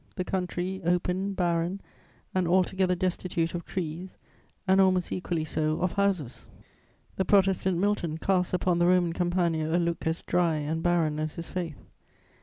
[0.15, 1.79] the country ...open, barren,
[2.33, 4.17] and altogether destitute of trees,
[4.67, 6.47] and almost equally so of houses."
[7.17, 11.35] The Protestant Milton casts upon the Roman Campagna a look as dry and barren as
[11.35, 11.77] his faith.